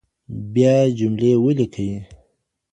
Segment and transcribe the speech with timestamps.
[0.53, 1.91] بیا جملې ولیکئ.